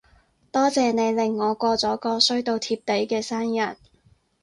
[0.51, 3.75] 多謝你令我過咗個衰到貼地嘅生日